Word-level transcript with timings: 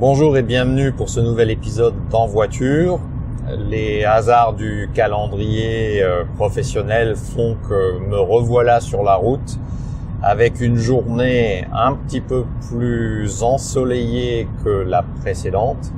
Bonjour 0.00 0.38
et 0.38 0.42
bienvenue 0.42 0.92
pour 0.92 1.10
ce 1.10 1.20
nouvel 1.20 1.50
épisode 1.50 1.92
d'En 2.08 2.26
voiture. 2.26 3.00
Les 3.68 4.02
hasards 4.02 4.54
du 4.54 4.88
calendrier 4.94 6.02
euh, 6.02 6.24
professionnel 6.36 7.16
font 7.16 7.58
que 7.68 7.98
me 7.98 8.18
revoilà 8.18 8.80
sur 8.80 9.02
la 9.02 9.16
route 9.16 9.58
avec 10.22 10.62
une 10.62 10.76
journée 10.76 11.66
un 11.74 11.92
petit 11.92 12.22
peu 12.22 12.46
plus 12.70 13.42
ensoleillée 13.42 14.48
que 14.64 14.70
la 14.70 15.02
précédente 15.02 15.92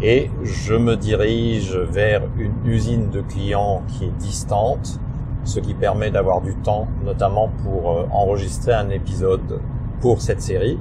et 0.00 0.30
je 0.42 0.72
me 0.72 0.96
dirige 0.96 1.76
vers 1.76 2.22
une 2.38 2.54
usine 2.64 3.10
de 3.10 3.20
clients 3.20 3.82
qui 3.88 4.04
est 4.04 4.18
distante, 4.18 4.98
ce 5.44 5.60
qui 5.60 5.74
permet 5.74 6.10
d'avoir 6.10 6.40
du 6.40 6.54
temps 6.54 6.88
notamment 7.04 7.50
pour 7.62 7.90
euh, 7.90 8.06
enregistrer 8.10 8.72
un 8.72 8.88
épisode 8.88 9.60
pour 10.00 10.22
cette 10.22 10.40
série. 10.40 10.78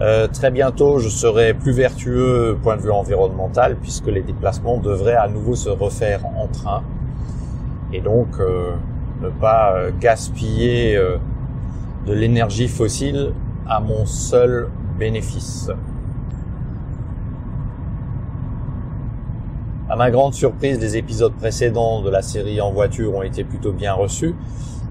Euh, 0.00 0.26
très 0.28 0.50
bientôt, 0.50 0.98
je 0.98 1.10
serai 1.10 1.52
plus 1.52 1.72
vertueux 1.72 2.56
point 2.62 2.76
de 2.76 2.80
vue 2.80 2.90
environnemental 2.90 3.76
puisque 3.76 4.06
les 4.06 4.22
déplacements 4.22 4.78
devraient 4.78 5.16
à 5.16 5.28
nouveau 5.28 5.54
se 5.54 5.68
refaire 5.68 6.24
en 6.24 6.46
train 6.46 6.82
et 7.92 8.00
donc 8.00 8.28
euh, 8.38 8.70
ne 9.20 9.28
pas 9.28 9.74
euh, 9.74 9.90
gaspiller 10.00 10.98
de 12.06 12.12
l'énergie 12.14 12.68
fossile 12.68 13.34
à 13.68 13.80
mon 13.80 14.06
seul 14.06 14.68
bénéfice. 14.98 15.70
À 19.90 19.96
ma 19.96 20.12
grande 20.12 20.34
surprise, 20.34 20.78
les 20.78 20.96
épisodes 20.96 21.32
précédents 21.32 22.00
de 22.00 22.10
la 22.10 22.22
série 22.22 22.60
en 22.60 22.70
voiture 22.70 23.12
ont 23.16 23.22
été 23.22 23.42
plutôt 23.42 23.72
bien 23.72 23.92
reçus. 23.92 24.36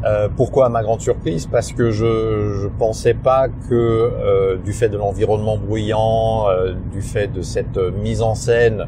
Euh, 0.03 0.27
pourquoi 0.35 0.67
ma 0.67 0.83
grande 0.83 0.99
surprise? 0.99 1.47
Parce 1.47 1.71
que 1.71 1.89
je 1.89 2.65
ne 2.65 2.67
pensais 2.67 3.13
pas 3.13 3.47
que 3.47 3.73
euh, 3.73 4.57
du 4.57 4.73
fait 4.73 4.89
de 4.89 4.97
l'environnement 4.97 5.57
bruyant, 5.57 6.49
euh, 6.49 6.73
du 6.91 7.01
fait 7.01 7.27
de 7.27 7.41
cette 7.41 7.77
mise 7.77 8.21
en 8.21 8.35
scène, 8.35 8.87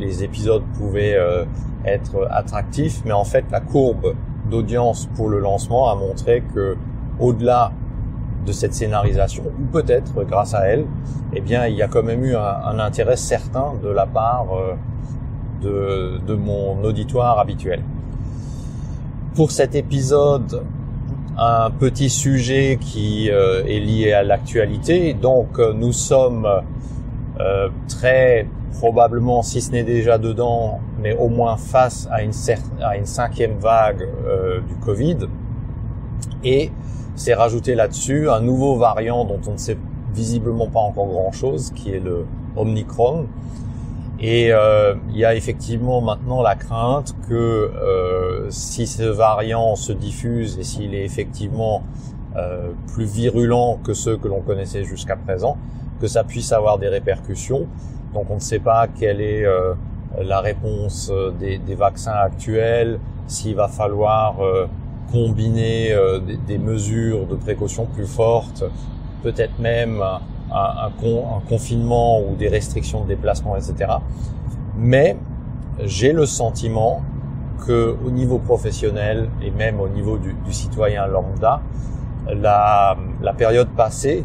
les 0.00 0.24
épisodes 0.24 0.64
pouvaient 0.76 1.16
être 1.84 2.26
attractifs. 2.32 3.02
Mais 3.04 3.12
en 3.12 3.22
fait, 3.22 3.44
la 3.52 3.60
courbe 3.60 4.16
d'audience 4.50 5.08
pour 5.14 5.28
le 5.28 5.38
lancement 5.38 5.90
a 5.90 5.94
montré 5.94 6.42
que 6.52 6.76
au-delà 7.20 7.70
de 8.46 8.52
cette 8.52 8.74
scénarisation, 8.74 9.44
ou 9.44 9.64
peut-être 9.72 10.24
grâce 10.24 10.54
à 10.54 10.66
elle, 10.66 10.86
eh 11.32 11.40
bien, 11.40 11.66
il 11.66 11.76
y 11.76 11.82
a 11.82 11.88
quand 11.88 12.02
même 12.02 12.24
eu 12.24 12.34
un, 12.36 12.78
intérêt 12.78 13.16
certain 13.16 13.74
de 13.82 13.88
la 13.88 14.06
part 14.06 14.46
de, 15.62 16.18
de 16.26 16.34
mon 16.34 16.82
auditoire 16.82 17.38
habituel 17.38 17.82
pour 19.34 19.50
cet 19.50 19.74
épisode 19.74 20.62
un 21.38 21.70
petit 21.70 22.10
sujet 22.10 22.78
qui 22.80 23.30
euh, 23.30 23.64
est 23.64 23.80
lié 23.80 24.12
à 24.12 24.22
l'actualité. 24.22 25.14
Donc 25.14 25.58
euh, 25.58 25.72
nous 25.72 25.92
sommes 25.92 26.46
euh, 27.40 27.68
très 27.88 28.46
probablement, 28.72 29.42
si 29.42 29.60
ce 29.60 29.70
n'est 29.72 29.84
déjà 29.84 30.18
dedans, 30.18 30.80
mais 31.00 31.14
au 31.14 31.28
moins 31.28 31.56
face 31.56 32.08
à 32.10 32.22
une, 32.22 32.32
à 32.82 32.96
une 32.96 33.06
cinquième 33.06 33.58
vague 33.58 34.08
du 34.66 34.74
Covid. 34.76 35.18
Et 36.42 36.70
c'est 37.14 37.34
rajouté 37.34 37.74
là-dessus 37.74 38.28
un 38.28 38.40
nouveau 38.40 38.76
variant 38.76 39.24
dont 39.24 39.40
on 39.46 39.52
ne 39.52 39.58
sait 39.58 39.78
visiblement 40.14 40.68
pas 40.68 40.80
encore 40.80 41.06
grand-chose, 41.06 41.72
qui 41.74 41.92
est 41.92 42.00
le 42.00 42.26
Omicron, 42.56 43.26
et 44.22 44.52
euh, 44.52 44.94
il 45.10 45.16
y 45.16 45.24
a 45.24 45.34
effectivement 45.34 46.00
maintenant 46.00 46.42
la 46.42 46.54
crainte 46.54 47.12
que 47.28 47.34
euh, 47.34 48.48
si 48.50 48.86
ce 48.86 49.02
variant 49.02 49.74
se 49.74 49.92
diffuse 49.92 50.58
et 50.60 50.62
s'il 50.62 50.94
est 50.94 51.04
effectivement 51.04 51.82
euh, 52.36 52.70
plus 52.94 53.04
virulent 53.04 53.80
que 53.82 53.94
ceux 53.94 54.16
que 54.16 54.28
l'on 54.28 54.40
connaissait 54.40 54.84
jusqu'à 54.84 55.16
présent, 55.16 55.56
que 56.00 56.06
ça 56.06 56.22
puisse 56.22 56.52
avoir 56.52 56.78
des 56.78 56.86
répercussions. 56.88 57.66
Donc 58.14 58.30
on 58.30 58.36
ne 58.36 58.40
sait 58.40 58.60
pas 58.60 58.86
quelle 58.86 59.20
est 59.20 59.44
la 60.20 60.40
réponse 60.40 61.10
des, 61.40 61.74
vaccins 61.74 62.12
actuels, 62.12 63.00
s'il 63.26 63.56
va 63.56 63.66
falloir 63.66 64.36
combiner 65.12 65.94
des, 66.26 66.36
des, 66.36 66.58
mesures 66.58 67.26
de 67.26 67.36
précaution 67.36 67.86
plus 67.86 68.06
fortes, 68.06 68.64
peut-être 69.22 69.58
même 69.58 70.02
un, 70.54 70.90
confinement 71.48 72.20
ou 72.20 72.34
des 72.36 72.48
restrictions 72.48 73.02
de 73.02 73.08
déplacement, 73.08 73.56
etc. 73.56 73.92
Mais 74.76 75.16
j'ai 75.84 76.12
le 76.12 76.26
sentiment 76.26 77.02
que 77.66 77.96
au 78.04 78.10
niveau 78.10 78.38
professionnel 78.38 79.28
et 79.40 79.50
même 79.50 79.80
au 79.80 79.88
niveau 79.88 80.18
du, 80.18 80.34
citoyen 80.50 81.06
lambda, 81.06 81.60
la, 82.28 82.96
période 83.36 83.68
passée 83.76 84.24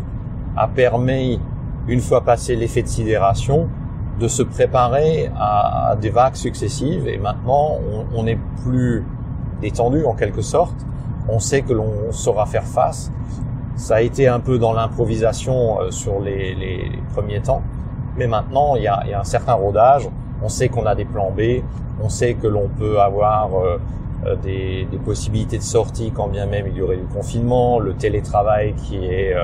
a 0.56 0.68
permis, 0.68 1.40
une 1.88 2.02
fois 2.02 2.22
passé 2.22 2.56
l'effet 2.56 2.82
de 2.82 2.88
sidération, 2.88 3.70
de 4.20 4.28
se 4.28 4.42
préparer 4.42 5.30
à, 5.38 5.96
des 6.02 6.10
vagues 6.10 6.36
successives 6.36 7.08
et 7.08 7.18
maintenant 7.18 7.78
on 8.16 8.24
n'est 8.24 8.40
plus 8.64 9.04
détendu 9.62 10.06
en 10.06 10.14
quelque 10.14 10.42
sorte. 10.42 10.76
On 11.30 11.40
sait 11.40 11.62
que 11.62 11.74
l'on 11.74 12.12
saura 12.12 12.46
faire 12.46 12.64
face. 12.64 13.12
Ça 13.76 13.98
a 13.98 14.02
été 14.02 14.28
un 14.28 14.40
peu 14.40 14.58
dans 14.58 14.74
l'improvisation 14.74 15.82
euh, 15.82 15.92
sur 15.92 16.20
les, 16.20 16.92
premiers 17.14 17.42
temps, 17.42 17.62
mais 18.18 18.28
maintenant 18.28 18.76
il 18.76 18.84
y 18.84 18.88
a, 18.88 19.20
un 19.20 19.24
certain 19.24 19.54
rodage. 19.54 20.10
On 20.42 20.50
sait 20.50 20.70
qu'on 20.70 20.86
a 20.86 20.96
des 20.96 21.06
plans 21.06 21.32
B, 21.32 21.62
on 22.02 22.10
sait 22.10 22.34
que 22.36 22.48
l'on 22.48 22.70
peut 22.70 23.00
avoir 23.00 23.56
euh, 23.56 23.78
euh, 24.26 24.36
des, 24.36 24.88
possibilités 25.06 25.58
de 25.58 25.64
sortie 25.64 26.12
quand 26.12 26.28
bien 26.28 26.48
même 26.48 26.66
il 26.68 26.76
y 26.76 26.82
aurait 26.82 26.98
du 26.98 27.06
confinement, 27.06 27.80
le 27.80 27.94
télétravail 27.94 28.74
qui 28.74 28.98
est 29.06 29.36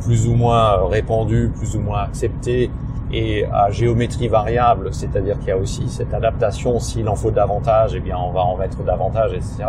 plus 0.00 0.28
ou 0.28 0.34
moins 0.34 0.88
répandu, 0.88 1.50
plus 1.56 1.76
ou 1.76 1.80
moins 1.80 2.02
accepté 2.02 2.70
et 3.12 3.44
à 3.46 3.70
géométrie 3.70 4.28
variable, 4.28 4.88
c'est-à-dire 4.92 5.38
qu'il 5.38 5.48
y 5.48 5.52
a 5.52 5.56
aussi 5.56 5.88
cette 5.88 6.14
adaptation, 6.14 6.80
s'il 6.80 7.08
en 7.08 7.14
faut 7.14 7.30
davantage, 7.30 7.94
eh 7.94 8.00
bien 8.00 8.16
on 8.18 8.32
va 8.32 8.40
en 8.40 8.56
mettre 8.56 8.82
davantage, 8.82 9.34
etc. 9.34 9.64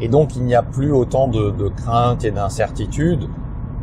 Et 0.00 0.08
donc 0.08 0.36
il 0.36 0.42
n'y 0.42 0.54
a 0.54 0.62
plus 0.62 0.92
autant 0.92 1.28
de, 1.28 1.50
de 1.50 1.68
craintes 1.68 2.24
et 2.24 2.30
d'incertitudes. 2.30 3.28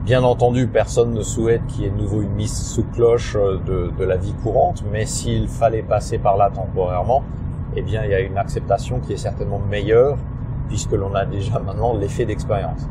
Bien 0.05 0.23
entendu, 0.23 0.67
personne 0.67 1.13
ne 1.13 1.21
souhaite 1.21 1.65
qu'il 1.67 1.83
y 1.83 1.85
ait 1.85 1.91
de 1.91 1.97
nouveau 1.97 2.21
une 2.21 2.31
mise 2.31 2.57
sous 2.57 2.83
cloche 2.83 3.35
euh, 3.35 3.59
de, 3.65 3.91
de 3.97 4.03
la 4.03 4.17
vie 4.17 4.33
courante, 4.33 4.83
mais 4.91 5.05
s'il 5.05 5.47
fallait 5.47 5.83
passer 5.83 6.17
par 6.17 6.37
là 6.37 6.49
temporairement, 6.49 7.23
eh 7.75 7.81
bien 7.81 8.03
il 8.05 8.11
y 8.11 8.15
a 8.15 8.19
une 8.21 8.37
acceptation 8.37 8.99
qui 8.99 9.13
est 9.13 9.17
certainement 9.17 9.59
meilleure 9.59 10.17
puisque 10.67 10.93
l'on 10.93 11.13
a 11.15 11.25
déjà 11.25 11.59
maintenant 11.59 11.95
l'effet 11.95 12.25
d'expérience. 12.25 12.87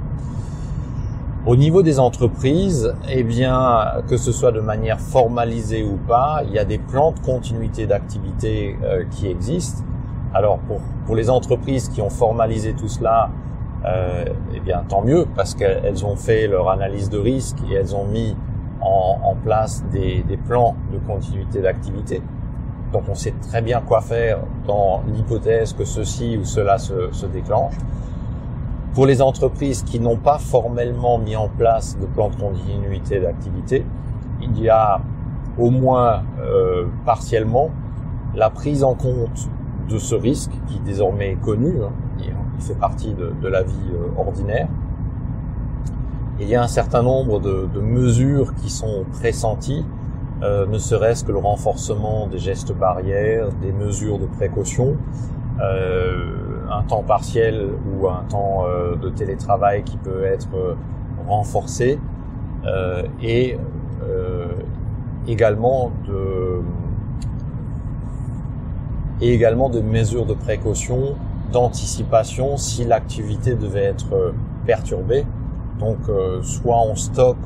Au 1.46 1.56
niveau 1.56 1.82
des 1.82 1.98
entreprises, 1.98 2.94
eh 3.08 3.22
bien, 3.22 4.02
que 4.08 4.16
ce 4.16 4.30
soit 4.30 4.52
de 4.52 4.60
manière 4.60 5.00
formalisée 5.00 5.82
ou 5.82 5.96
pas, 5.96 6.42
il 6.46 6.52
y 6.52 6.58
a 6.58 6.64
des 6.66 6.78
plans 6.78 7.12
de 7.12 7.20
continuité 7.20 7.86
d'activité 7.86 8.76
euh, 8.82 9.04
qui 9.10 9.26
existent 9.26 9.82
alors 10.32 10.58
pour, 10.58 10.80
pour 11.06 11.16
les 11.16 11.30
entreprises 11.30 11.88
qui 11.88 12.00
ont 12.00 12.10
formalisé 12.10 12.74
tout 12.74 12.88
cela, 12.88 13.30
euh, 13.84 14.24
eh 14.54 14.60
bien 14.60 14.84
tant 14.88 15.02
mieux 15.02 15.26
parce 15.34 15.54
qu'elles 15.54 16.04
ont 16.04 16.16
fait 16.16 16.46
leur 16.46 16.68
analyse 16.70 17.08
de 17.08 17.18
risque 17.18 17.56
et 17.70 17.74
elles 17.74 17.94
ont 17.96 18.04
mis 18.04 18.36
en, 18.80 19.18
en 19.24 19.34
place 19.34 19.82
des, 19.90 20.22
des, 20.22 20.36
plans 20.36 20.76
de 20.92 20.98
continuité 20.98 21.60
d'activité. 21.60 22.22
Donc 22.92 23.04
on 23.08 23.14
sait 23.14 23.34
très 23.48 23.62
bien 23.62 23.80
quoi 23.80 24.00
faire 24.00 24.38
dans 24.66 25.02
l'hypothèse 25.06 25.72
que 25.72 25.84
ceci 25.84 26.36
ou 26.36 26.44
cela 26.44 26.78
se, 26.78 27.10
se, 27.12 27.26
déclenche. 27.26 27.74
Pour 28.94 29.06
les 29.06 29.22
entreprises 29.22 29.82
qui 29.82 30.00
n'ont 30.00 30.16
pas 30.16 30.38
formellement 30.38 31.18
mis 31.18 31.36
en 31.36 31.48
place 31.48 31.96
de 31.98 32.06
plan 32.06 32.28
de 32.28 32.36
continuité 32.36 33.20
d'activité, 33.20 33.84
il 34.42 34.60
y 34.60 34.68
a 34.68 35.00
au 35.58 35.70
moins 35.70 36.22
euh, 36.40 36.86
partiellement 37.04 37.70
la 38.34 38.50
prise 38.50 38.82
en 38.82 38.94
compte 38.94 39.48
de 39.88 39.98
ce 39.98 40.14
risque 40.14 40.52
qui 40.68 40.80
désormais 40.80 41.32
est 41.32 41.40
connu, 41.40 41.74
hein, 41.82 41.92
il 42.18 42.64
fait 42.64 42.78
partie 42.78 43.14
de, 43.14 43.48
la 43.48 43.62
vie 43.62 43.72
euh, 43.92 44.20
ordinaire. 44.20 44.68
il 46.40 46.48
y 46.48 46.54
a 46.54 46.62
un 46.62 46.68
certain 46.68 47.02
nombre 47.02 47.40
de, 47.40 47.80
mesures 47.80 48.54
qui 48.56 48.70
sont 48.70 49.04
pressenties, 49.12 49.84
euh, 50.42 50.66
ne 50.66 50.78
serait-ce 50.78 51.24
que 51.24 51.32
le 51.32 51.38
renforcement 51.38 52.26
des 52.26 52.38
gestes 52.38 52.72
barrières, 52.72 53.48
des 53.62 53.72
mesures 53.72 54.18
de 54.18 54.26
précaution, 54.26 54.96
euh, 55.60 56.49
un 56.70 56.82
temps 56.82 57.02
partiel 57.02 57.68
ou 57.92 58.08
un 58.08 58.24
temps 58.28 58.64
de 59.00 59.08
télétravail 59.10 59.82
qui 59.82 59.96
peut 59.96 60.24
être 60.24 60.76
renforcé, 61.26 61.98
et 63.22 63.58
également 65.26 65.90
de 66.06 66.62
et 69.20 69.34
également 69.34 69.68
de 69.68 69.80
mesures 69.80 70.26
de 70.26 70.34
précaution, 70.34 71.14
d'anticipation 71.52 72.56
si 72.56 72.84
l'activité 72.84 73.54
devait 73.54 73.84
être 73.84 74.14
euh, 74.14 74.32
perturbée. 74.66 75.26
Donc 75.78 75.98
euh, 76.08 76.42
soit 76.42 76.80
on 76.80 76.94
stocke 76.94 77.36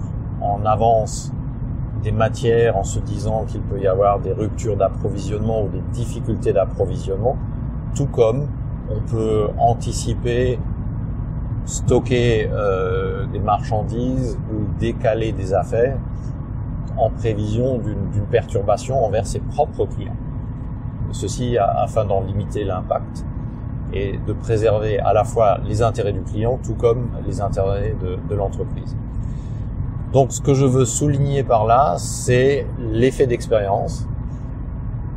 en 0.40 0.64
avance 0.64 1.32
des 2.02 2.12
matières 2.12 2.76
en 2.76 2.84
se 2.84 2.98
disant 2.98 3.44
qu'il 3.44 3.60
peut 3.62 3.80
y 3.80 3.86
avoir 3.86 4.20
des 4.20 4.32
ruptures 4.32 4.76
d'approvisionnement 4.76 5.64
ou 5.64 5.68
des 5.68 5.82
difficultés 5.92 6.52
d'approvisionnement, 6.52 7.36
tout 7.94 8.06
comme 8.06 8.46
on 8.90 9.00
peut 9.10 9.48
anticiper 9.58 10.58
stocker 11.64 12.48
euh, 12.52 13.26
des 13.26 13.38
marchandises 13.38 14.38
ou 14.52 14.78
décaler 14.78 15.32
des 15.32 15.54
affaires 15.54 15.96
en 16.96 17.10
prévision 17.10 17.78
d'une 17.78 18.26
perturbation 18.30 19.04
envers 19.04 19.26
ses 19.26 19.40
propres 19.40 19.86
clients. 19.86 20.16
Ceci 21.10 21.56
afin 21.58 22.04
d'en 22.04 22.20
limiter 22.20 22.64
l'impact 22.64 23.24
et 23.92 24.18
de 24.26 24.32
préserver 24.32 24.98
à 24.98 25.12
la 25.12 25.24
fois 25.24 25.58
les 25.64 25.82
intérêts 25.82 26.12
du 26.12 26.22
client 26.22 26.58
tout 26.62 26.74
comme 26.74 27.10
les 27.26 27.40
intérêts 27.40 27.94
de, 28.02 28.34
l'entreprise. 28.34 28.96
Donc 30.12 30.32
ce 30.32 30.40
que 30.40 30.54
je 30.54 30.66
veux 30.66 30.84
souligner 30.84 31.42
par 31.42 31.66
là, 31.66 31.94
c'est 31.98 32.66
l'effet 32.78 33.26
d'expérience 33.26 34.06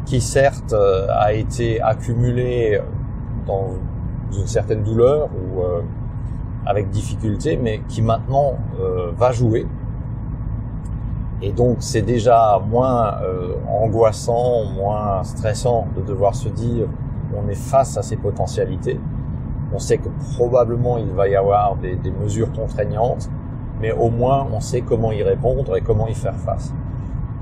qui 0.05 0.21
certes 0.21 0.73
euh, 0.73 1.07
a 1.11 1.33
été 1.33 1.81
accumulé 1.81 2.79
dans 3.47 3.69
une 4.37 4.47
certaine 4.47 4.83
douleur 4.83 5.29
ou 5.33 5.61
euh, 5.61 5.81
avec 6.65 6.89
difficulté, 6.89 7.57
mais 7.57 7.81
qui 7.87 8.01
maintenant 8.01 8.55
euh, 8.79 9.11
va 9.17 9.31
jouer. 9.31 9.65
Et 11.41 11.51
donc 11.51 11.77
c'est 11.79 12.01
déjà 12.01 12.59
moins 12.67 13.19
angoissant, 13.69 14.65
moins 14.65 15.23
stressant 15.23 15.87
de 15.95 16.01
devoir 16.01 16.33
se 16.33 16.49
dire 16.49 16.87
on 17.35 17.47
est 17.47 17.55
face 17.55 17.95
à 17.95 18.01
ces 18.01 18.17
potentialités. 18.17 18.99
On 19.71 19.77
sait 19.77 19.99
que 19.99 20.09
probablement 20.33 20.97
il 20.97 21.11
va 21.11 21.27
y 21.27 21.35
avoir 21.35 21.75
des 21.75 22.11
mesures 22.11 22.51
contraignantes, 22.53 23.29
mais 23.79 23.91
au 23.91 24.09
moins 24.09 24.47
on 24.51 24.59
sait 24.59 24.81
comment 24.81 25.11
y 25.11 25.21
répondre 25.21 25.77
et 25.77 25.81
comment 25.81 26.07
y 26.07 26.15
faire 26.15 26.37
face. 26.37 26.73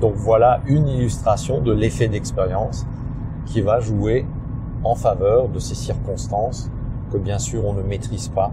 Donc 0.00 0.14
voilà 0.14 0.60
une 0.66 0.88
illustration 0.88 1.60
de 1.60 1.72
l'effet 1.72 2.08
d'expérience 2.08 2.86
qui 3.46 3.62
va 3.62 3.80
jouer 3.80 4.26
en 4.86 4.94
faveur 4.94 5.48
de 5.48 5.58
ces 5.58 5.74
circonstances 5.74 6.70
que 7.10 7.18
bien 7.18 7.38
sûr 7.38 7.64
on 7.64 7.74
ne 7.74 7.82
maîtrise 7.82 8.28
pas 8.28 8.52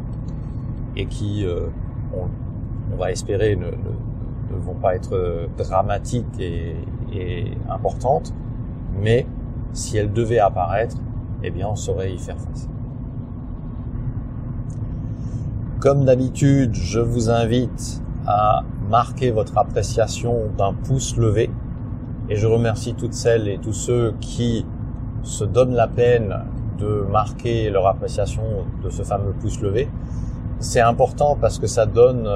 et 0.95 1.05
qui, 1.05 1.45
euh, 1.45 1.67
on, 2.15 2.95
va 2.97 3.11
espérer, 3.11 3.55
ne, 3.55 3.67
vont 4.55 4.75
pas 4.75 4.95
être 4.95 5.47
dramatiques 5.57 6.39
et, 6.39 6.75
et 7.11 7.57
importantes, 7.69 8.33
mais 9.01 9.25
si 9.73 9.97
elles 9.97 10.13
devaient 10.13 10.39
apparaître, 10.39 10.97
eh 11.43 11.49
bien 11.49 11.67
on 11.67 11.75
saurait 11.75 12.13
y 12.13 12.19
faire 12.19 12.37
face. 12.37 12.69
Comme 15.79 16.05
d'habitude, 16.05 16.75
je 16.75 16.99
vous 16.99 17.29
invite 17.29 18.01
à 18.25 18.63
marquer 18.89 19.31
votre 19.31 19.57
appréciation 19.57 20.51
d'un 20.57 20.73
pouce 20.73 21.17
levé 21.17 21.49
et 22.29 22.35
je 22.35 22.47
remercie 22.47 22.93
toutes 22.93 23.13
celles 23.13 23.47
et 23.47 23.57
tous 23.57 23.73
ceux 23.73 24.13
qui 24.21 24.65
se 25.23 25.43
donnent 25.43 25.73
la 25.73 25.87
peine 25.87 26.35
de 26.79 27.05
marquer 27.09 27.69
leur 27.69 27.87
appréciation 27.87 28.43
de 28.83 28.89
ce 28.89 29.03
fameux 29.03 29.31
pouce 29.31 29.61
levé. 29.61 29.89
C'est 30.59 30.81
important 30.81 31.37
parce 31.39 31.59
que 31.59 31.67
ça 31.67 31.85
donne 31.85 32.27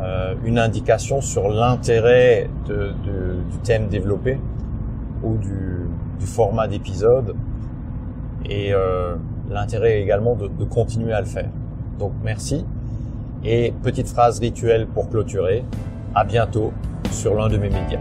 euh, 0.00 0.34
une 0.44 0.58
indication 0.58 1.20
sur 1.20 1.48
l'intérêt 1.48 2.48
du 2.66 3.58
thème 3.64 3.88
développé 3.88 4.38
ou 5.22 5.36
du, 5.36 5.88
du 6.18 6.26
format 6.26 6.68
d'épisode 6.68 7.34
et 8.48 8.72
euh, 8.72 9.16
l'intérêt 9.50 10.00
également 10.00 10.34
de, 10.36 10.48
de 10.48 10.64
continuer 10.64 11.12
à 11.12 11.20
le 11.20 11.26
faire. 11.26 11.48
Donc 11.98 12.12
merci. 12.22 12.64
Et 13.44 13.72
petite 13.82 14.08
phrase 14.08 14.40
rituelle 14.40 14.86
pour 14.86 15.08
clôturer. 15.08 15.64
À 16.14 16.24
bientôt 16.24 16.72
sur 17.10 17.34
l'un 17.34 17.48
de 17.48 17.58
mes 17.58 17.70
médias. 17.70 18.00